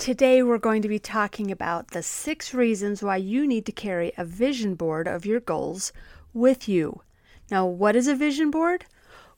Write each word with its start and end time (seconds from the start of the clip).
Today, 0.00 0.42
we're 0.42 0.56
going 0.56 0.80
to 0.80 0.88
be 0.88 0.98
talking 0.98 1.50
about 1.50 1.88
the 1.88 2.02
six 2.02 2.54
reasons 2.54 3.02
why 3.02 3.18
you 3.18 3.46
need 3.46 3.66
to 3.66 3.70
carry 3.70 4.12
a 4.16 4.24
vision 4.24 4.74
board 4.74 5.06
of 5.06 5.26
your 5.26 5.40
goals 5.40 5.92
with 6.32 6.66
you. 6.70 7.02
Now, 7.50 7.66
what 7.66 7.94
is 7.94 8.08
a 8.08 8.14
vision 8.14 8.50
board? 8.50 8.86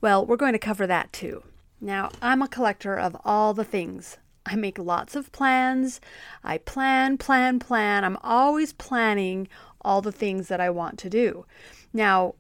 Well, 0.01 0.25
we're 0.25 0.37
going 0.37 0.53
to 0.53 0.61
cover 0.61 0.87
that 0.87 1.13
too. 1.13 1.43
Now, 1.81 2.11
I'm 2.23 2.43
a 2.43 2.49
collector 2.49 2.97
of 2.97 3.17
all 3.25 3.55
the 3.55 3.65
things. 3.65 4.19
I 4.47 4.55
make 4.55 4.79
lots 4.79 5.17
of 5.17 5.33
plans. 5.33 6.01
I 6.45 6.59
plan, 6.59 7.19
plan, 7.19 7.59
plan. 7.59 8.05
I'm 8.05 8.19
always 8.23 8.73
planning 8.73 9.49
all 9.81 10.01
the 10.01 10.13
things 10.13 10.47
that 10.47 10.61
I 10.61 10.71
want 10.71 10.97
to 11.01 11.11
do. 11.11 11.45
Now, 11.93 12.37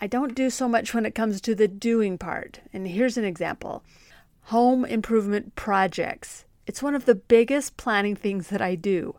I 0.00 0.08
don't 0.08 0.34
do 0.34 0.50
so 0.50 0.68
much 0.68 0.92
when 0.92 1.06
it 1.06 1.14
comes 1.14 1.40
to 1.42 1.54
the 1.54 1.68
doing 1.68 2.18
part. 2.18 2.58
And 2.72 2.88
here's 2.88 3.16
an 3.16 3.24
example 3.24 3.84
home 4.46 4.84
improvement 4.84 5.54
projects. 5.54 6.44
It's 6.66 6.82
one 6.82 6.94
of 6.94 7.04
the 7.04 7.14
biggest 7.14 7.76
planning 7.76 8.16
things 8.16 8.48
that 8.48 8.60
I 8.60 8.74
do. 8.74 9.16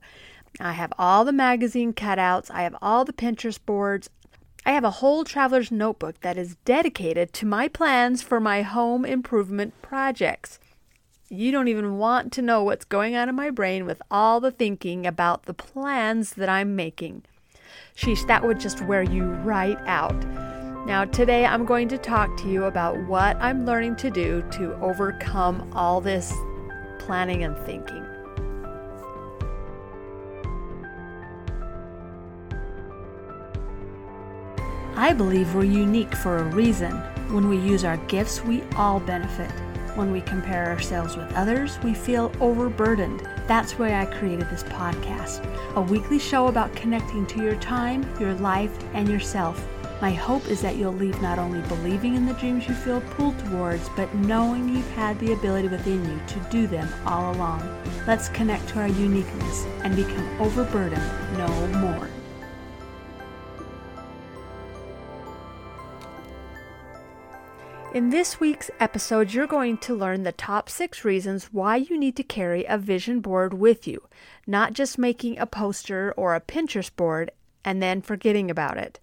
I 0.59 0.73
have 0.73 0.91
all 0.97 1.23
the 1.23 1.31
magazine 1.31 1.93
cutouts, 1.93 2.51
I 2.51 2.63
have 2.63 2.75
all 2.81 3.05
the 3.05 3.13
Pinterest 3.13 3.59
boards. 3.65 4.09
I 4.65 4.71
have 4.71 4.83
a 4.83 4.91
whole 4.91 5.23
traveler's 5.23 5.71
notebook 5.71 6.19
that 6.21 6.37
is 6.37 6.57
dedicated 6.65 7.31
to 7.33 7.45
my 7.45 7.69
plans 7.69 8.21
for 8.21 8.41
my 8.41 8.63
home 8.63 9.05
improvement 9.05 9.81
projects. 9.81 10.59
You 11.29 11.53
don't 11.53 11.69
even 11.69 11.97
want 11.97 12.33
to 12.33 12.41
know 12.41 12.63
what's 12.63 12.83
going 12.83 13.15
on 13.15 13.29
in 13.29 13.35
my 13.35 13.49
brain 13.49 13.85
with 13.85 14.01
all 14.11 14.41
the 14.41 14.51
thinking 14.51 15.07
about 15.07 15.45
the 15.45 15.53
plans 15.53 16.33
that 16.33 16.49
I'm 16.49 16.75
making. 16.75 17.23
Sheesh, 17.95 18.27
that 18.27 18.45
would 18.45 18.59
just 18.59 18.81
wear 18.81 19.03
you 19.03 19.23
right 19.23 19.77
out. 19.85 20.21
Now, 20.85 21.05
today 21.05 21.45
I'm 21.45 21.65
going 21.65 21.87
to 21.89 21.97
talk 21.97 22.35
to 22.37 22.49
you 22.49 22.65
about 22.65 22.97
what 23.07 23.37
I'm 23.37 23.65
learning 23.65 23.95
to 23.97 24.09
do 24.09 24.41
to 24.51 24.73
overcome 24.81 25.69
all 25.73 26.01
this 26.01 26.33
planning 27.07 27.45
and 27.45 27.57
thinking. 27.65 28.05
I 34.97 35.13
believe 35.13 35.55
we're 35.55 35.63
unique 35.63 36.13
for 36.13 36.39
a 36.39 36.43
reason. 36.43 36.91
When 37.31 37.47
we 37.47 37.57
use 37.57 37.85
our 37.85 37.95
gifts, 38.07 38.43
we 38.43 38.61
all 38.75 38.99
benefit. 38.99 39.49
When 39.95 40.11
we 40.11 40.19
compare 40.19 40.65
ourselves 40.65 41.15
with 41.15 41.31
others, 41.33 41.79
we 41.81 41.93
feel 41.93 42.31
overburdened. 42.41 43.21
That's 43.47 43.79
why 43.79 44.01
I 44.01 44.05
created 44.05 44.49
this 44.49 44.63
podcast 44.63 45.45
a 45.77 45.81
weekly 45.81 46.19
show 46.19 46.47
about 46.47 46.75
connecting 46.75 47.25
to 47.27 47.41
your 47.41 47.55
time, 47.55 48.05
your 48.19 48.33
life, 48.35 48.75
and 48.93 49.07
yourself. 49.07 49.65
My 49.99 50.11
hope 50.11 50.47
is 50.47 50.61
that 50.61 50.75
you'll 50.75 50.93
leave 50.93 51.19
not 51.23 51.39
only 51.39 51.59
believing 51.67 52.13
in 52.13 52.27
the 52.27 52.33
dreams 52.35 52.67
you 52.67 52.75
feel 52.75 53.01
pulled 53.01 53.39
towards, 53.39 53.89
but 53.95 54.13
knowing 54.13 54.69
you've 54.69 54.91
had 54.91 55.19
the 55.19 55.33
ability 55.33 55.69
within 55.69 56.07
you 56.07 56.19
to 56.27 56.39
do 56.51 56.67
them 56.67 56.87
all 57.03 57.33
along. 57.33 57.67
Let's 58.05 58.29
connect 58.29 58.69
to 58.69 58.81
our 58.81 58.87
uniqueness 58.87 59.65
and 59.83 59.95
become 59.95 60.39
overburdened 60.39 61.01
no 61.35 61.47
more. 61.79 62.07
In 67.95 68.11
this 68.11 68.39
week's 68.39 68.69
episode, 68.79 69.33
you're 69.33 69.47
going 69.47 69.79
to 69.79 69.95
learn 69.95 70.21
the 70.21 70.31
top 70.31 70.69
six 70.69 71.03
reasons 71.03 71.45
why 71.45 71.77
you 71.77 71.97
need 71.97 72.15
to 72.17 72.23
carry 72.23 72.63
a 72.65 72.77
vision 72.77 73.19
board 73.19 73.55
with 73.55 73.87
you, 73.87 74.03
not 74.45 74.73
just 74.73 74.99
making 74.99 75.39
a 75.39 75.47
poster 75.47 76.13
or 76.15 76.35
a 76.35 76.41
Pinterest 76.41 76.95
board 76.95 77.31
and 77.65 77.81
then 77.81 78.03
forgetting 78.03 78.51
about 78.51 78.77
it. 78.77 78.99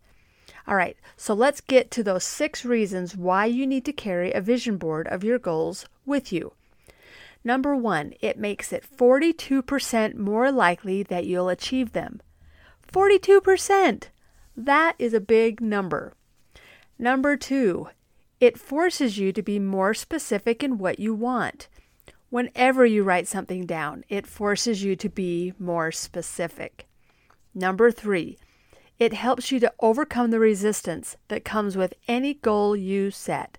All 0.67 0.77
right, 0.77 0.97
so 1.17 1.35
let's 1.35 1.61
get 1.61 1.91
to 1.93 2.03
those 2.03 2.25
six 2.25 2.65
reasons 2.65 3.17
why 3.17 3.45
you 3.45 3.67
need 3.67 3.85
to 3.85 3.93
carry 3.93 4.33
a 4.33 4.41
vision 4.41 4.79
board 4.79 5.07
of 5.09 5.23
your 5.23 5.39
goals 5.39 5.87
with 6.07 6.33
you. 6.33 6.53
Number 7.45 7.77
one, 7.77 8.15
it 8.21 8.39
makes 8.39 8.73
it 8.73 8.87
42% 8.97 10.15
more 10.15 10.51
likely 10.51 11.03
that 11.03 11.27
you'll 11.27 11.51
achieve 11.51 11.93
them. 11.93 12.23
42%! 12.91 14.05
That 14.57 14.95
is 14.99 15.13
a 15.13 15.21
big 15.21 15.61
number. 15.61 16.15
Number 16.99 17.37
two, 17.37 17.89
it 18.41 18.59
forces 18.59 19.19
you 19.19 19.33
to 19.33 19.43
be 19.43 19.59
more 19.59 19.93
specific 19.93 20.63
in 20.63 20.79
what 20.79 20.99
you 20.99 21.13
want. 21.15 21.69
Whenever 22.31 22.87
you 22.87 23.03
write 23.03 23.29
something 23.29 23.67
down, 23.67 24.05
it 24.09 24.27
forces 24.27 24.83
you 24.83 24.97
to 24.97 25.09
be 25.09 25.53
more 25.59 25.93
specific. 25.93 26.87
Number 27.55 27.91
three, 27.91 28.39
it 28.99 29.13
helps 29.13 29.51
you 29.51 29.61
to 29.61 29.73
overcome 29.81 30.31
the 30.31 30.39
resistance 30.39 31.17
that 31.29 31.45
comes 31.45 31.77
with 31.77 31.95
any 32.07 32.35
goal 32.35 32.77
you 32.77 33.11
set. 33.11 33.59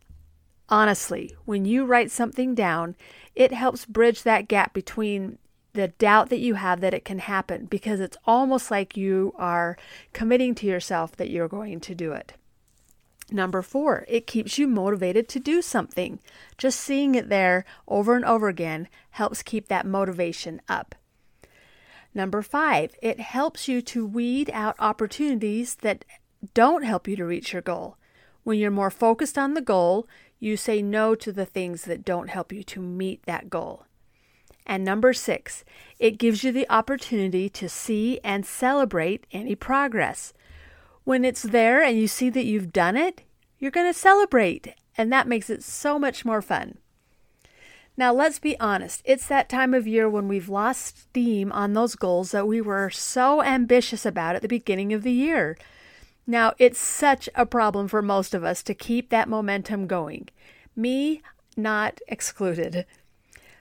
Honestly, 0.69 1.35
when 1.45 1.65
you 1.65 1.85
write 1.85 2.09
something 2.09 2.55
down, 2.55 2.95
it 3.35 3.51
helps 3.51 3.85
bridge 3.85 4.23
that 4.23 4.47
gap 4.47 4.73
between 4.73 5.37
the 5.73 5.89
doubt 5.89 6.29
that 6.29 6.39
you 6.39 6.55
have 6.55 6.81
that 6.81 6.93
it 6.93 7.05
can 7.05 7.19
happen 7.19 7.65
because 7.65 7.99
it's 7.99 8.17
almost 8.25 8.71
like 8.71 8.97
you 8.97 9.33
are 9.37 9.77
committing 10.13 10.55
to 10.55 10.65
yourself 10.65 11.15
that 11.17 11.29
you're 11.29 11.49
going 11.49 11.79
to 11.81 11.93
do 11.93 12.13
it. 12.13 12.33
Number 13.31 13.61
four, 13.61 14.05
it 14.07 14.27
keeps 14.27 14.57
you 14.57 14.67
motivated 14.67 15.27
to 15.29 15.39
do 15.39 15.61
something. 15.61 16.19
Just 16.57 16.79
seeing 16.79 17.15
it 17.15 17.29
there 17.29 17.65
over 17.87 18.15
and 18.15 18.23
over 18.23 18.47
again 18.47 18.87
helps 19.11 19.43
keep 19.43 19.67
that 19.67 19.85
motivation 19.85 20.61
up. 20.69 20.95
Number 22.15 22.41
five, 22.41 22.95
it 23.01 23.19
helps 23.19 23.67
you 23.67 23.81
to 23.81 24.07
weed 24.07 24.49
out 24.53 24.77
opportunities 24.79 25.75
that 25.75 26.05
don't 26.53 26.85
help 26.85 27.09
you 27.09 27.17
to 27.17 27.25
reach 27.25 27.51
your 27.51 27.61
goal. 27.61 27.97
When 28.43 28.57
you're 28.57 28.71
more 28.71 28.89
focused 28.89 29.37
on 29.37 29.53
the 29.53 29.61
goal, 29.61 30.07
you 30.39 30.55
say 30.55 30.81
no 30.81 31.13
to 31.15 31.33
the 31.33 31.45
things 31.45 31.83
that 31.83 32.05
don't 32.05 32.29
help 32.29 32.53
you 32.53 32.63
to 32.63 32.79
meet 32.79 33.23
that 33.25 33.49
goal. 33.49 33.85
And 34.65 34.85
number 34.85 35.11
six, 35.11 35.65
it 35.99 36.17
gives 36.17 36.43
you 36.43 36.53
the 36.53 36.69
opportunity 36.69 37.49
to 37.49 37.67
see 37.67 38.19
and 38.23 38.45
celebrate 38.45 39.27
any 39.31 39.55
progress. 39.55 40.33
When 41.03 41.25
it's 41.25 41.43
there 41.43 41.83
and 41.83 41.99
you 41.99 42.07
see 42.07 42.29
that 42.29 42.45
you've 42.45 42.71
done 42.71 42.95
it, 42.95 43.23
you're 43.59 43.71
going 43.71 43.91
to 43.91 43.99
celebrate, 43.99 44.73
and 44.97 45.11
that 45.11 45.27
makes 45.27 45.49
it 45.49 45.63
so 45.63 45.99
much 45.99 46.23
more 46.23 46.41
fun. 46.41 46.77
Now, 47.97 48.13
let's 48.13 48.39
be 48.39 48.59
honest, 48.59 49.01
it's 49.05 49.27
that 49.27 49.47
time 49.47 49.73
of 49.73 49.87
year 49.87 50.09
when 50.09 50.27
we've 50.27 50.49
lost 50.49 50.99
steam 51.03 51.51
on 51.53 51.73
those 51.73 51.95
goals 51.95 52.31
that 52.31 52.47
we 52.47 52.59
were 52.59 52.89
so 52.89 53.41
ambitious 53.41 54.05
about 54.05 54.35
at 54.35 54.41
the 54.41 54.49
beginning 54.49 54.91
of 54.91 55.03
the 55.03 55.13
year. 55.13 55.57
Now, 56.27 56.53
it's 56.57 56.79
such 56.79 57.29
a 57.35 57.45
problem 57.45 57.87
for 57.87 58.01
most 58.01 58.33
of 58.33 58.43
us 58.43 58.63
to 58.63 58.73
keep 58.73 59.09
that 59.09 59.29
momentum 59.29 59.87
going. 59.87 60.27
Me, 60.75 61.21
not 61.55 62.01
excluded. 62.07 62.85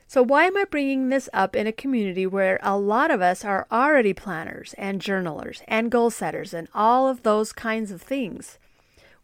So, 0.09 0.22
why 0.22 0.45
am 0.45 0.56
I 0.56 0.65
bringing 0.65 1.09
this 1.09 1.28
up 1.33 1.55
in 1.55 1.66
a 1.66 1.72
community 1.72 2.27
where 2.27 2.59
a 2.62 2.77
lot 2.77 3.11
of 3.11 3.21
us 3.21 3.45
are 3.45 3.66
already 3.71 4.12
planners 4.12 4.75
and 4.77 5.01
journalers 5.01 5.62
and 5.69 5.91
goal 5.91 6.11
setters 6.11 6.53
and 6.53 6.69
all 6.75 7.09
of 7.09 7.22
those 7.22 7.53
kinds 7.53 7.93
of 7.93 8.03
things? 8.03 8.59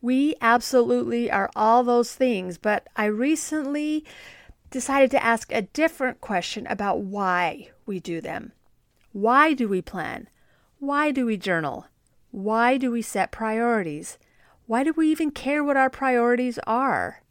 We 0.01 0.35
absolutely 0.41 1.31
are 1.31 1.51
all 1.55 1.83
those 1.83 2.15
things, 2.15 2.59
but 2.59 2.87
I 2.97 3.07
recently 3.07 4.05
decided 4.71 5.11
to 5.11 5.25
ask 5.25 5.53
a 5.53 5.63
different 5.63 6.21
question 6.21 6.67
about 6.69 7.01
why 7.01 7.71
we 7.87 8.01
do 8.01 8.21
them. 8.21 8.53
Why 9.13 9.53
do 9.53 9.69
we 9.69 9.83
plan? 9.83 10.29
Why 10.79 11.11
do 11.11 11.27
we 11.27 11.37
journal? 11.37 11.87
Why 12.31 12.77
do 12.77 12.91
we 12.91 13.03
set 13.03 13.33
priorities? 13.33 14.19
Why 14.67 14.85
do 14.85 14.93
we 14.93 15.11
even 15.11 15.33
care 15.33 15.65
what 15.65 15.77
our 15.77 15.91
priorities 15.91 16.59
are? 16.67 17.23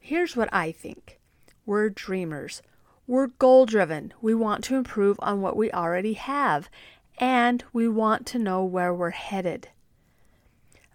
Here's 0.00 0.34
what 0.34 0.48
I 0.52 0.72
think 0.72 1.20
we're 1.66 1.90
dreamers. 1.90 2.62
We're 3.06 3.26
goal 3.26 3.66
driven. 3.66 4.14
We 4.22 4.34
want 4.34 4.64
to 4.64 4.76
improve 4.76 5.18
on 5.20 5.42
what 5.42 5.56
we 5.56 5.70
already 5.70 6.14
have, 6.14 6.70
and 7.18 7.62
we 7.72 7.88
want 7.88 8.26
to 8.28 8.38
know 8.38 8.64
where 8.64 8.94
we're 8.94 9.10
headed. 9.10 9.68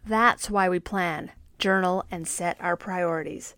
That's 0.06 0.50
why 0.50 0.70
we 0.70 0.80
plan, 0.80 1.32
journal, 1.60 2.06
and 2.10 2.28
set 2.28 2.58
our 2.60 2.76
priorities. 2.76 3.56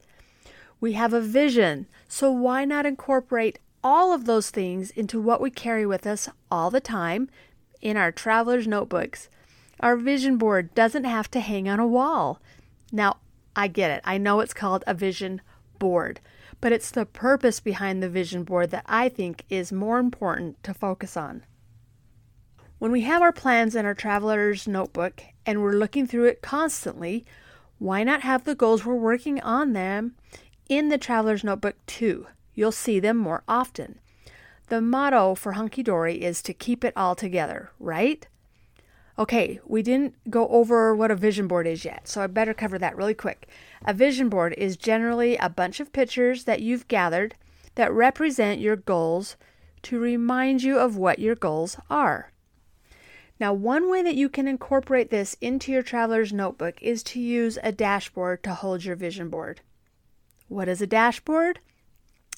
We 0.79 0.93
have 0.93 1.13
a 1.13 1.21
vision, 1.21 1.87
so 2.07 2.31
why 2.31 2.65
not 2.65 2.85
incorporate 2.85 3.59
all 3.83 4.13
of 4.13 4.25
those 4.25 4.49
things 4.49 4.91
into 4.91 5.21
what 5.21 5.41
we 5.41 5.49
carry 5.49 5.85
with 5.85 6.05
us 6.05 6.29
all 6.51 6.69
the 6.69 6.81
time 6.81 7.29
in 7.81 7.97
our 7.97 8.11
traveler's 8.11 8.67
notebooks? 8.67 9.29
Our 9.79 9.95
vision 9.95 10.37
board 10.37 10.73
doesn't 10.73 11.03
have 11.03 11.29
to 11.31 11.39
hang 11.39 11.67
on 11.67 11.79
a 11.79 11.87
wall. 11.87 12.41
Now, 12.91 13.17
I 13.55 13.67
get 13.67 13.91
it. 13.91 14.01
I 14.03 14.17
know 14.17 14.39
it's 14.39 14.53
called 14.53 14.83
a 14.85 14.93
vision 14.93 15.41
board, 15.79 16.19
but 16.61 16.71
it's 16.71 16.91
the 16.91 17.05
purpose 17.05 17.59
behind 17.59 18.01
the 18.01 18.09
vision 18.09 18.43
board 18.43 18.71
that 18.71 18.85
I 18.85 19.09
think 19.09 19.43
is 19.49 19.71
more 19.71 19.99
important 19.99 20.61
to 20.63 20.73
focus 20.73 21.15
on. 21.15 21.43
When 22.79 22.91
we 22.91 23.01
have 23.01 23.21
our 23.21 23.31
plans 23.31 23.75
in 23.75 23.85
our 23.85 23.93
traveler's 23.93 24.67
notebook 24.67 25.23
and 25.45 25.61
we're 25.61 25.73
looking 25.73 26.05
through 26.05 26.25
it 26.25 26.41
constantly, 26.41 27.25
why 27.77 28.03
not 28.03 28.21
have 28.21 28.43
the 28.43 28.55
goals 28.55 28.85
we're 28.85 28.95
working 28.95 29.41
on 29.41 29.73
them 29.73 30.15
in 30.69 30.89
the 30.89 30.97
Traveler's 30.97 31.43
Notebook 31.43 31.75
too. 31.85 32.27
You'll 32.53 32.71
see 32.71 32.99
them 32.99 33.17
more 33.17 33.43
often. 33.47 33.99
The 34.67 34.81
motto 34.81 35.35
for 35.35 35.53
Hunky 35.53 35.83
Dory 35.83 36.23
is 36.23 36.41
to 36.41 36.53
keep 36.53 36.83
it 36.83 36.93
all 36.95 37.15
together, 37.15 37.71
right? 37.79 38.27
Okay, 39.17 39.59
we 39.65 39.81
didn't 39.81 40.15
go 40.29 40.47
over 40.49 40.95
what 40.95 41.11
a 41.11 41.15
vision 41.15 41.47
board 41.47 41.67
is 41.67 41.85
yet, 41.85 42.07
so 42.07 42.21
I 42.21 42.27
better 42.27 42.53
cover 42.53 42.77
that 42.79 42.97
really 42.97 43.13
quick. 43.13 43.47
A 43.85 43.93
vision 43.93 44.27
board 44.27 44.53
is 44.57 44.75
generally 44.75 45.37
a 45.37 45.49
bunch 45.49 45.79
of 45.79 45.93
pictures 45.93 46.43
that 46.45 46.61
you've 46.61 46.87
gathered 46.87 47.35
that 47.75 47.93
represent 47.93 48.59
your 48.59 48.75
goals 48.75 49.37
to 49.83 49.99
remind 49.99 50.63
you 50.63 50.79
of 50.79 50.97
what 50.97 51.19
your 51.19 51.35
goals 51.35 51.77
are. 51.89 52.31
Now, 53.39 53.53
one 53.53 53.89
way 53.89 54.01
that 54.01 54.15
you 54.15 54.29
can 54.29 54.47
incorporate 54.47 55.11
this 55.11 55.37
into 55.39 55.71
your 55.71 55.83
traveler's 55.83 56.33
notebook 56.33 56.81
is 56.81 57.03
to 57.03 57.19
use 57.19 57.57
a 57.61 57.71
dashboard 57.71 58.43
to 58.43 58.53
hold 58.53 58.83
your 58.83 58.95
vision 58.95 59.29
board. 59.29 59.61
What 60.47 60.67
is 60.67 60.81
a 60.81 60.87
dashboard? 60.87 61.59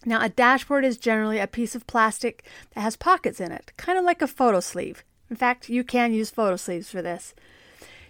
Now, 0.05 0.21
a 0.21 0.29
dashboard 0.29 0.85
is 0.85 0.97
generally 0.97 1.39
a 1.39 1.47
piece 1.47 1.75
of 1.75 1.87
plastic 1.87 2.43
that 2.73 2.81
has 2.81 2.95
pockets 2.95 3.39
in 3.39 3.51
it, 3.51 3.73
kind 3.77 3.97
of 3.97 4.05
like 4.05 4.21
a 4.21 4.27
photo 4.27 4.59
sleeve. 4.59 5.03
In 5.29 5.35
fact, 5.35 5.69
you 5.69 5.83
can 5.83 6.13
use 6.13 6.29
photo 6.29 6.55
sleeves 6.55 6.89
for 6.89 7.01
this. 7.01 7.33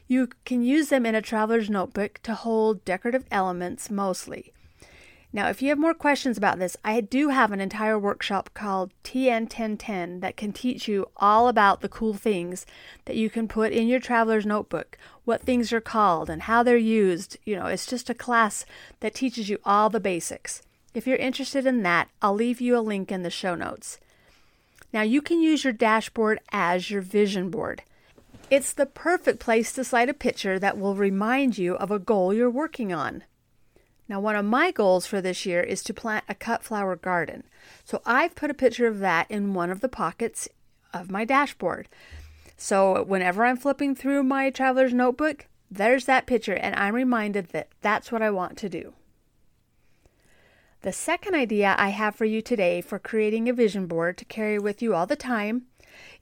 You 0.08 0.30
can 0.46 0.62
use 0.62 0.90
them 0.90 1.06
in 1.06 1.16
a 1.16 1.22
traveler's 1.22 1.70
notebook 1.70 2.20
to 2.24 2.34
hold 2.34 2.86
decorative 2.86 3.26
elements 3.32 3.90
mostly. 3.90 4.54
Now, 5.33 5.50
if 5.50 5.62
you 5.62 5.69
have 5.69 5.77
more 5.77 5.94
questions 5.94 6.38
about 6.38 6.57
this, 6.57 6.77
I 6.85 7.01
do 7.01 7.29
have 7.29 7.51
an 7.51 7.59
entire 7.59 8.00
workshop 8.00 8.50
called 8.53 8.94
TN 9.03 9.41
1010 9.41 10.21
that 10.21 10.38
can 10.38 10.53
teach 10.53 10.88
you 10.88 11.09
all 11.18 11.50
about 11.50 11.81
the 11.81 11.89
cool 11.89 12.13
things 12.13 12.65
that 13.06 13.18
you 13.18 13.29
can 13.29 13.47
put 13.47 13.74
in 13.74 13.88
your 13.88 14.00
traveler's 14.00 14.45
notebook, 14.45 14.97
what 15.25 15.41
things 15.41 15.74
are 15.74 15.81
called, 15.81 16.29
and 16.29 16.44
how 16.44 16.63
they're 16.63 16.77
used. 16.77 17.38
You 17.44 17.57
know, 17.57 17.65
it's 17.65 17.85
just 17.85 18.09
a 18.09 18.13
class 18.13 18.65
that 19.01 19.13
teaches 19.13 19.50
you 19.50 19.59
all 19.65 19.89
the 19.89 20.00
basics. 20.00 20.62
If 20.94 21.06
you're 21.06 21.18
interested 21.18 21.65
in 21.65 21.83
that, 21.83 22.07
I'll 22.21 22.33
leave 22.33 22.62
you 22.62 22.77
a 22.77 22.79
link 22.79 23.12
in 23.12 23.24
the 23.24 23.29
show 23.29 23.53
notes. 23.53 24.00
Now, 24.94 25.01
you 25.01 25.21
can 25.21 25.41
use 25.41 25.65
your 25.65 25.74
dashboard 25.74 26.39
as 26.51 26.89
your 26.89 27.01
vision 27.01 27.50
board. 27.50 27.83
It's 28.50 28.71
the 28.71 28.85
perfect 28.85 29.39
place 29.39 29.74
to 29.74 29.83
slide 29.83 30.07
a 30.07 30.13
picture 30.13 30.57
that 30.57 30.77
will 30.77 30.95
remind 30.95 31.57
you 31.57 31.75
of 31.75 31.91
a 31.91 32.00
goal 32.00 32.33
you're 32.33 32.50
working 32.50 32.94
on. 32.94 33.24
Now, 34.09 34.19
one 34.19 34.36
of 34.36 34.45
my 34.45 34.71
goals 34.71 35.06
for 35.06 35.21
this 35.21 35.45
year 35.45 35.62
is 35.62 35.83
to 35.83 35.94
plant 35.94 36.24
a 36.30 36.36
cut 36.36 36.63
flower 36.63 36.95
garden. 36.95 37.44
So 37.83 38.01
I've 38.06 38.36
put 38.36 38.50
a 38.50 38.56
picture 38.56 38.88
of 38.88 39.00
that 39.00 39.30
in 39.30 39.54
one 39.54 39.69
of 39.69 39.81
the 39.81 39.89
pockets 39.89 40.48
of 40.94 41.12
my 41.12 41.25
dashboard. 41.25 41.89
So 42.56 43.04
whenever 43.04 43.45
I'm 43.45 43.57
flipping 43.57 43.95
through 43.95 44.24
my 44.24 44.50
traveler's 44.50 44.94
notebook, 44.94 45.48
there's 45.69 46.06
that 46.06 46.25
picture, 46.25 46.54
and 46.54 46.74
I'm 46.75 46.95
reminded 46.95 47.48
that 47.48 47.69
that's 47.81 48.12
what 48.12 48.21
I 48.21 48.30
want 48.30 48.57
to 48.59 48.69
do. 48.69 48.94
The 50.81 50.94
second 50.94 51.36
idea 51.36 51.75
I 51.77 51.89
have 51.89 52.15
for 52.15 52.25
you 52.25 52.42
today 52.42 52.81
for 52.81 53.00
creating 53.00 53.50
a 53.50 53.53
vision 53.53 53.88
board 53.88 54.18
to 54.18 54.25
carry 54.25 54.57
with 54.57 54.81
you 54.81 54.95
all 54.95 55.06
the 55.06 55.15
time 55.15 55.63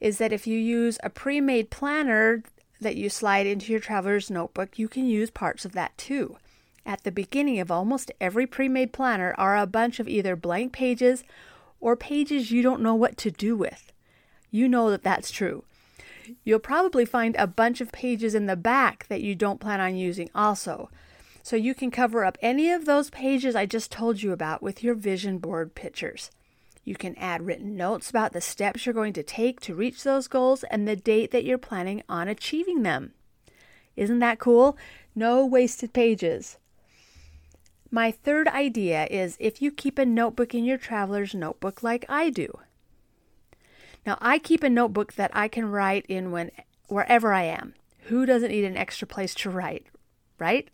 is 0.00 0.18
that 0.18 0.32
if 0.32 0.46
you 0.46 0.58
use 0.58 0.98
a 1.02 1.10
pre 1.10 1.40
made 1.40 1.70
planner 1.70 2.42
that 2.80 2.96
you 2.96 3.08
slide 3.08 3.46
into 3.46 3.70
your 3.70 3.80
traveler's 3.80 4.30
notebook, 4.30 4.78
you 4.78 4.88
can 4.88 5.06
use 5.06 5.30
parts 5.30 5.64
of 5.64 5.72
that 5.72 5.96
too. 5.96 6.36
At 6.86 7.02
the 7.02 7.10
beginning 7.10 7.58
of 7.58 7.72
almost 7.72 8.12
every 8.20 8.46
pre 8.46 8.68
made 8.68 8.92
planner 8.92 9.34
are 9.36 9.56
a 9.56 9.66
bunch 9.66 9.98
of 9.98 10.08
either 10.08 10.36
blank 10.36 10.72
pages 10.72 11.24
or 11.80 11.96
pages 11.96 12.52
you 12.52 12.62
don't 12.62 12.80
know 12.80 12.94
what 12.94 13.16
to 13.18 13.30
do 13.32 13.56
with. 13.56 13.92
You 14.52 14.68
know 14.68 14.88
that 14.90 15.02
that's 15.02 15.32
true. 15.32 15.64
You'll 16.44 16.60
probably 16.60 17.04
find 17.04 17.34
a 17.36 17.48
bunch 17.48 17.80
of 17.80 17.90
pages 17.90 18.36
in 18.36 18.46
the 18.46 18.54
back 18.54 19.08
that 19.08 19.20
you 19.20 19.34
don't 19.34 19.60
plan 19.60 19.80
on 19.80 19.96
using 19.96 20.30
also. 20.32 20.88
So 21.42 21.56
you 21.56 21.74
can 21.74 21.90
cover 21.90 22.24
up 22.24 22.38
any 22.40 22.70
of 22.70 22.84
those 22.84 23.10
pages 23.10 23.56
I 23.56 23.66
just 23.66 23.90
told 23.90 24.22
you 24.22 24.30
about 24.30 24.62
with 24.62 24.84
your 24.84 24.94
vision 24.94 25.38
board 25.38 25.74
pictures. 25.74 26.30
You 26.84 26.94
can 26.94 27.16
add 27.16 27.46
written 27.46 27.76
notes 27.76 28.10
about 28.10 28.32
the 28.32 28.40
steps 28.40 28.86
you're 28.86 28.92
going 28.92 29.12
to 29.14 29.24
take 29.24 29.58
to 29.62 29.74
reach 29.74 30.04
those 30.04 30.28
goals 30.28 30.62
and 30.70 30.86
the 30.86 30.94
date 30.94 31.32
that 31.32 31.44
you're 31.44 31.58
planning 31.58 32.04
on 32.08 32.28
achieving 32.28 32.84
them. 32.84 33.12
Isn't 33.96 34.20
that 34.20 34.38
cool? 34.38 34.78
No 35.16 35.44
wasted 35.44 35.92
pages. 35.92 36.58
My 37.90 38.10
third 38.10 38.48
idea 38.48 39.06
is 39.10 39.36
if 39.38 39.62
you 39.62 39.70
keep 39.70 39.98
a 39.98 40.06
notebook 40.06 40.54
in 40.54 40.64
your 40.64 40.78
traveler's 40.78 41.34
notebook 41.34 41.82
like 41.82 42.04
I 42.08 42.30
do. 42.30 42.58
Now, 44.04 44.18
I 44.20 44.38
keep 44.38 44.62
a 44.62 44.70
notebook 44.70 45.14
that 45.14 45.30
I 45.34 45.48
can 45.48 45.70
write 45.70 46.06
in 46.06 46.30
when 46.30 46.50
wherever 46.88 47.32
I 47.32 47.44
am. 47.44 47.74
Who 48.02 48.24
doesn't 48.24 48.50
need 48.50 48.64
an 48.64 48.76
extra 48.76 49.06
place 49.06 49.34
to 49.36 49.50
write, 49.50 49.86
right? 50.38 50.68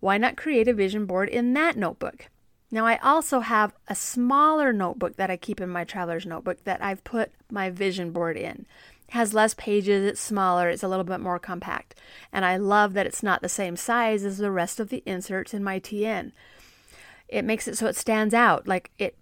Why 0.00 0.18
not 0.18 0.36
create 0.36 0.68
a 0.68 0.74
vision 0.74 1.06
board 1.06 1.28
in 1.28 1.54
that 1.54 1.76
notebook? 1.76 2.28
Now, 2.70 2.86
I 2.86 2.98
also 2.98 3.40
have 3.40 3.74
a 3.88 3.94
smaller 3.94 4.72
notebook 4.72 5.16
that 5.16 5.30
I 5.30 5.36
keep 5.36 5.60
in 5.60 5.68
my 5.68 5.84
traveler's 5.84 6.26
notebook 6.26 6.64
that 6.64 6.82
I've 6.82 7.02
put 7.02 7.32
my 7.50 7.70
vision 7.70 8.12
board 8.12 8.36
in. 8.36 8.66
Has 9.10 9.34
less 9.34 9.54
pages, 9.54 10.04
it's 10.04 10.20
smaller, 10.20 10.68
it's 10.68 10.82
a 10.82 10.88
little 10.88 11.04
bit 11.04 11.20
more 11.20 11.38
compact. 11.38 11.94
And 12.32 12.44
I 12.44 12.56
love 12.56 12.92
that 12.94 13.06
it's 13.06 13.22
not 13.22 13.42
the 13.42 13.48
same 13.48 13.76
size 13.76 14.24
as 14.24 14.38
the 14.38 14.50
rest 14.50 14.78
of 14.78 14.88
the 14.88 15.02
inserts 15.06 15.52
in 15.52 15.64
my 15.64 15.80
TN. 15.80 16.32
It 17.28 17.44
makes 17.44 17.68
it 17.68 17.76
so 17.76 17.86
it 17.86 17.96
stands 17.96 18.34
out, 18.34 18.66
like 18.66 18.90
it 18.98 19.16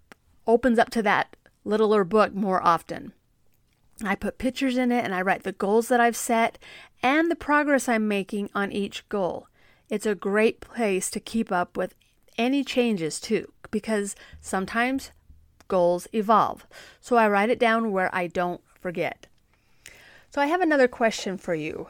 opens 0.45 0.79
up 0.79 0.89
to 0.91 1.01
that 1.03 1.35
littler 1.63 2.03
book 2.03 2.33
more 2.33 2.65
often. 2.65 3.13
I 4.03 4.15
put 4.15 4.37
pictures 4.37 4.77
in 4.77 4.91
it 4.91 5.03
and 5.03 5.13
I 5.13 5.21
write 5.21 5.43
the 5.43 5.51
goals 5.51 5.89
that 5.89 5.99
I've 5.99 6.15
set 6.15 6.57
and 7.03 7.29
the 7.29 7.35
progress 7.35 7.89
I'm 7.89 8.07
making 8.07 8.49
on 8.55 8.71
each 8.71 9.07
goal. 9.09 9.47
It's 9.89 10.05
a 10.05 10.15
great 10.15 10.61
place 10.61 11.09
to 11.11 11.19
keep 11.19 11.51
up 11.51 11.75
with 11.75 11.95
any 12.37 12.63
changes 12.63 13.19
too, 13.19 13.51
because 13.71 14.15
sometimes 14.39 15.11
goals 15.67 16.07
evolve. 16.13 16.65
So 17.01 17.15
I 17.15 17.27
write 17.27 17.49
it 17.49 17.59
down 17.59 17.91
where 17.91 18.13
I 18.13 18.27
don't 18.27 18.61
forget. 18.79 19.27
So 20.31 20.41
I 20.41 20.45
have 20.45 20.61
another 20.61 20.87
question 20.87 21.37
for 21.37 21.55
you. 21.55 21.87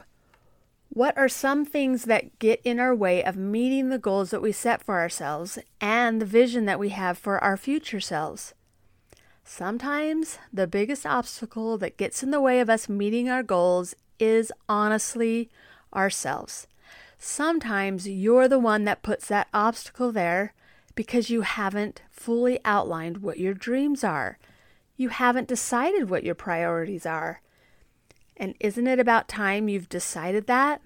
What 0.88 1.16
are 1.16 1.28
some 1.28 1.64
things 1.64 2.04
that 2.04 2.38
get 2.38 2.60
in 2.64 2.80
our 2.80 2.94
way 2.94 3.22
of 3.22 3.36
meeting 3.36 3.90
the 3.90 3.98
goals 3.98 4.30
that 4.30 4.42
we 4.42 4.50
set 4.50 4.82
for 4.82 4.98
ourselves 4.98 5.58
and 5.80 6.20
the 6.20 6.26
vision 6.26 6.64
that 6.64 6.78
we 6.78 6.88
have 6.88 7.18
for 7.18 7.42
our 7.44 7.56
future 7.56 8.00
selves? 8.00 8.54
Sometimes 9.44 10.38
the 10.52 10.66
biggest 10.66 11.04
obstacle 11.06 11.76
that 11.78 11.96
gets 11.96 12.22
in 12.22 12.30
the 12.30 12.40
way 12.40 12.60
of 12.60 12.70
us 12.70 12.88
meeting 12.88 13.28
our 13.28 13.42
goals 13.42 13.94
is 14.18 14.50
honestly 14.68 15.50
ourselves. 15.94 16.66
Sometimes 17.18 18.08
you're 18.08 18.48
the 18.48 18.58
one 18.58 18.84
that 18.84 19.02
puts 19.02 19.28
that 19.28 19.48
obstacle 19.52 20.12
there 20.12 20.54
because 20.94 21.30
you 21.30 21.42
haven't 21.42 22.02
fully 22.10 22.58
outlined 22.64 23.18
what 23.18 23.38
your 23.38 23.54
dreams 23.54 24.02
are. 24.02 24.38
You 24.96 25.10
haven't 25.10 25.48
decided 25.48 26.08
what 26.08 26.24
your 26.24 26.34
priorities 26.34 27.04
are. 27.04 27.42
And 28.40 28.54
isn't 28.58 28.86
it 28.86 28.98
about 28.98 29.28
time 29.28 29.68
you've 29.68 29.90
decided 29.90 30.46
that? 30.46 30.80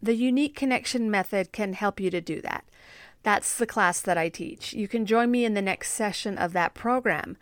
The 0.00 0.14
unique 0.14 0.56
connection 0.56 1.10
method 1.10 1.52
can 1.52 1.74
help 1.74 2.00
you 2.00 2.10
to 2.10 2.20
do 2.22 2.40
that. 2.40 2.64
That's 3.22 3.56
the 3.56 3.66
class 3.66 4.00
that 4.00 4.16
I 4.16 4.30
teach. 4.30 4.72
You 4.72 4.88
can 4.88 5.04
join 5.04 5.30
me 5.30 5.44
in 5.44 5.52
the 5.52 5.60
next 5.60 5.92
session 5.92 6.38
of 6.38 6.54
that 6.54 6.72
program. 6.72 7.36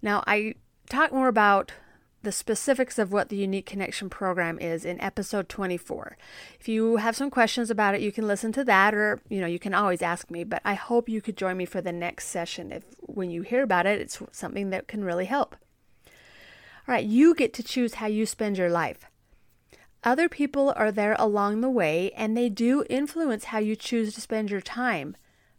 Now, 0.00 0.22
I 0.28 0.54
talk 0.88 1.12
more 1.12 1.26
about 1.26 1.72
the 2.22 2.30
specifics 2.30 2.96
of 2.96 3.12
what 3.12 3.28
the 3.28 3.36
Unique 3.36 3.66
Connection 3.66 4.08
program 4.08 4.58
is 4.60 4.84
in 4.84 5.00
episode 5.00 5.48
24. 5.48 6.16
If 6.60 6.68
you 6.68 6.96
have 6.96 7.16
some 7.16 7.28
questions 7.28 7.70
about 7.70 7.96
it, 7.96 8.00
you 8.00 8.12
can 8.12 8.28
listen 8.28 8.52
to 8.52 8.64
that 8.64 8.94
or, 8.94 9.20
you 9.28 9.40
know, 9.40 9.46
you 9.48 9.58
can 9.58 9.74
always 9.74 10.00
ask 10.00 10.30
me, 10.30 10.44
but 10.44 10.62
I 10.64 10.74
hope 10.74 11.08
you 11.08 11.20
could 11.20 11.36
join 11.36 11.56
me 11.56 11.64
for 11.64 11.80
the 11.80 11.92
next 11.92 12.28
session 12.28 12.70
if 12.70 12.84
when 13.00 13.30
you 13.30 13.42
hear 13.42 13.64
about 13.64 13.86
it, 13.86 14.00
it's 14.00 14.22
something 14.30 14.70
that 14.70 14.86
can 14.86 15.04
really 15.04 15.26
help. 15.26 15.56
Right, 16.86 17.04
you 17.04 17.34
get 17.34 17.52
to 17.54 17.62
choose 17.62 17.94
how 17.94 18.06
you 18.06 18.26
spend 18.26 18.58
your 18.58 18.70
life. 18.70 19.06
Other 20.04 20.28
people 20.28 20.72
are 20.76 20.92
there 20.92 21.16
along 21.18 21.60
the 21.60 21.70
way 21.70 22.12
and 22.16 22.36
they 22.36 22.48
do 22.48 22.84
influence 22.88 23.46
how 23.46 23.58
you 23.58 23.74
choose 23.74 24.14
to 24.14 24.20
spend 24.20 24.50
your 24.50 24.60
time, 24.60 25.16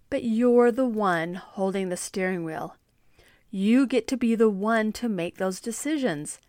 but 0.09 0.23
you're 0.23 0.71
the 0.71 0.85
one 0.85 1.35
holding 1.35 1.89
the 1.89 1.97
steering 1.97 2.45
wheel. 2.45 2.77
You 3.51 3.85
get 3.85 4.07
to 4.07 4.17
be 4.17 4.35
the 4.35 4.49
one 4.49 4.93
to 4.93 5.09
make 5.09 5.37
those 5.37 5.59
decisions. 5.59 6.39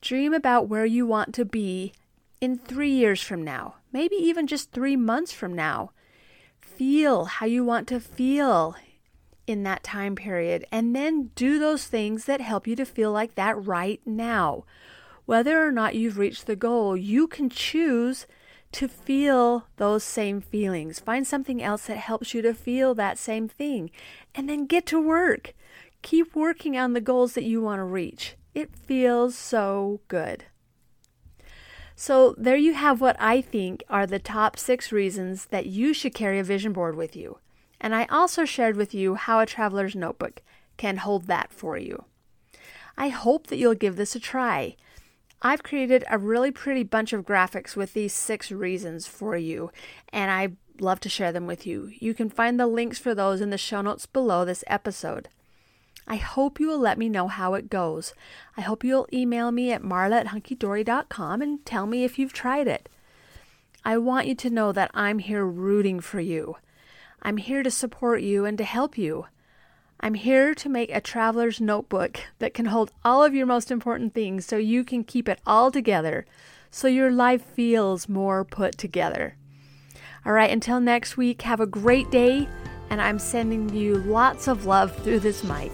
Dream 0.00 0.32
about 0.32 0.68
where 0.68 0.86
you 0.86 1.06
want 1.06 1.34
to 1.34 1.44
be 1.44 1.92
in 2.40 2.56
three 2.58 2.90
years 2.90 3.22
from 3.22 3.42
now, 3.44 3.76
maybe 3.92 4.16
even 4.16 4.46
just 4.46 4.72
three 4.72 4.96
months 4.96 5.32
from 5.32 5.54
now. 5.54 5.90
Feel 6.60 7.26
how 7.26 7.46
you 7.46 7.62
want 7.62 7.88
to 7.88 8.00
feel 8.00 8.74
in 9.52 9.62
that 9.62 9.84
time 9.84 10.16
period 10.16 10.66
and 10.72 10.96
then 10.96 11.30
do 11.36 11.58
those 11.58 11.84
things 11.86 12.24
that 12.24 12.40
help 12.40 12.66
you 12.66 12.74
to 12.74 12.84
feel 12.84 13.12
like 13.12 13.36
that 13.36 13.62
right 13.64 14.00
now. 14.04 14.64
Whether 15.26 15.64
or 15.64 15.70
not 15.70 15.94
you've 15.94 16.18
reached 16.18 16.46
the 16.46 16.56
goal, 16.56 16.96
you 16.96 17.28
can 17.28 17.48
choose 17.48 18.26
to 18.72 18.88
feel 18.88 19.66
those 19.76 20.02
same 20.02 20.40
feelings. 20.40 20.98
Find 20.98 21.26
something 21.26 21.62
else 21.62 21.86
that 21.86 21.98
helps 21.98 22.34
you 22.34 22.42
to 22.42 22.54
feel 22.54 22.94
that 22.94 23.18
same 23.18 23.46
thing 23.46 23.90
and 24.34 24.48
then 24.48 24.66
get 24.66 24.86
to 24.86 25.00
work. 25.00 25.54
Keep 26.00 26.34
working 26.34 26.76
on 26.76 26.94
the 26.94 27.00
goals 27.00 27.34
that 27.34 27.44
you 27.44 27.60
want 27.60 27.78
to 27.78 27.84
reach. 27.84 28.34
It 28.54 28.74
feels 28.74 29.36
so 29.36 30.00
good. 30.08 30.46
So, 31.94 32.34
there 32.38 32.56
you 32.56 32.74
have 32.74 33.00
what 33.00 33.16
I 33.20 33.40
think 33.40 33.84
are 33.88 34.06
the 34.06 34.18
top 34.18 34.58
six 34.58 34.90
reasons 34.90 35.46
that 35.46 35.66
you 35.66 35.94
should 35.94 36.14
carry 36.14 36.38
a 36.38 36.44
vision 36.44 36.72
board 36.72 36.96
with 36.96 37.14
you. 37.14 37.38
And 37.82 37.94
I 37.94 38.06
also 38.06 38.46
shared 38.46 38.76
with 38.76 38.94
you 38.94 39.16
how 39.16 39.40
a 39.40 39.46
traveler's 39.46 39.94
notebook 39.94 40.40
can 40.78 40.98
hold 40.98 41.26
that 41.26 41.52
for 41.52 41.76
you. 41.76 42.04
I 42.96 43.08
hope 43.08 43.48
that 43.48 43.58
you'll 43.58 43.74
give 43.74 43.96
this 43.96 44.14
a 44.14 44.20
try. 44.20 44.76
I've 45.42 45.64
created 45.64 46.04
a 46.08 46.18
really 46.18 46.52
pretty 46.52 46.84
bunch 46.84 47.12
of 47.12 47.26
graphics 47.26 47.74
with 47.74 47.92
these 47.92 48.14
six 48.14 48.52
reasons 48.52 49.08
for 49.08 49.36
you, 49.36 49.72
and 50.12 50.30
I 50.30 50.50
love 50.80 51.00
to 51.00 51.08
share 51.08 51.32
them 51.32 51.48
with 51.48 51.66
you. 51.66 51.90
You 51.98 52.14
can 52.14 52.30
find 52.30 52.58
the 52.58 52.68
links 52.68 52.98
for 52.98 53.14
those 53.14 53.40
in 53.40 53.50
the 53.50 53.58
show 53.58 53.82
notes 53.82 54.06
below 54.06 54.44
this 54.44 54.62
episode. 54.68 55.28
I 56.06 56.16
hope 56.16 56.60
you 56.60 56.68
will 56.68 56.78
let 56.78 56.98
me 56.98 57.08
know 57.08 57.26
how 57.26 57.54
it 57.54 57.70
goes. 57.70 58.14
I 58.56 58.60
hope 58.60 58.84
you'll 58.84 59.08
email 59.12 59.50
me 59.50 59.72
at 59.72 59.82
marla 59.82 60.20
at 60.20 60.26
hunkydory.com 60.28 61.42
and 61.42 61.66
tell 61.66 61.86
me 61.86 62.04
if 62.04 62.18
you've 62.18 62.32
tried 62.32 62.68
it. 62.68 62.88
I 63.84 63.98
want 63.98 64.28
you 64.28 64.36
to 64.36 64.50
know 64.50 64.70
that 64.70 64.92
I'm 64.94 65.18
here 65.18 65.44
rooting 65.44 65.98
for 66.00 66.20
you. 66.20 66.56
I'm 67.24 67.36
here 67.36 67.62
to 67.62 67.70
support 67.70 68.20
you 68.22 68.44
and 68.44 68.58
to 68.58 68.64
help 68.64 68.98
you. 68.98 69.26
I'm 70.00 70.14
here 70.14 70.56
to 70.56 70.68
make 70.68 70.90
a 70.92 71.00
traveler's 71.00 71.60
notebook 71.60 72.18
that 72.40 72.52
can 72.52 72.66
hold 72.66 72.90
all 73.04 73.22
of 73.22 73.32
your 73.32 73.46
most 73.46 73.70
important 73.70 74.12
things 74.12 74.44
so 74.44 74.56
you 74.56 74.82
can 74.82 75.04
keep 75.04 75.28
it 75.28 75.40
all 75.46 75.70
together, 75.70 76.26
so 76.72 76.88
your 76.88 77.12
life 77.12 77.44
feels 77.44 78.08
more 78.08 78.44
put 78.44 78.76
together. 78.76 79.36
All 80.26 80.32
right, 80.32 80.50
until 80.50 80.80
next 80.80 81.16
week, 81.16 81.42
have 81.42 81.60
a 81.60 81.66
great 81.66 82.10
day, 82.10 82.48
and 82.90 83.00
I'm 83.00 83.20
sending 83.20 83.72
you 83.72 83.98
lots 83.98 84.48
of 84.48 84.66
love 84.66 84.96
through 85.04 85.20
this 85.20 85.44
mic. 85.44 85.70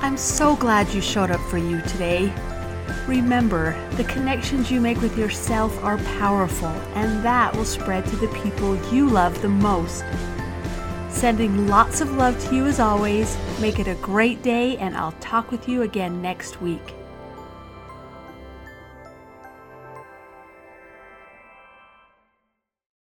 I'm 0.00 0.16
so 0.16 0.56
glad 0.56 0.88
you 0.94 1.02
showed 1.02 1.30
up 1.30 1.40
for 1.50 1.58
you 1.58 1.82
today. 1.82 2.32
Remember, 3.10 3.74
the 3.96 4.04
connections 4.04 4.70
you 4.70 4.80
make 4.80 5.00
with 5.00 5.18
yourself 5.18 5.76
are 5.82 5.98
powerful, 6.20 6.68
and 6.94 7.24
that 7.24 7.52
will 7.56 7.64
spread 7.64 8.06
to 8.06 8.14
the 8.14 8.28
people 8.28 8.76
you 8.92 9.08
love 9.08 9.42
the 9.42 9.48
most. 9.48 10.04
Sending 11.08 11.66
lots 11.66 12.00
of 12.00 12.12
love 12.12 12.38
to 12.44 12.54
you 12.54 12.66
as 12.66 12.78
always. 12.78 13.36
Make 13.60 13.80
it 13.80 13.88
a 13.88 13.96
great 13.96 14.44
day, 14.44 14.76
and 14.76 14.96
I'll 14.96 15.16
talk 15.18 15.50
with 15.50 15.68
you 15.68 15.82
again 15.82 16.22
next 16.22 16.62
week. 16.62 16.99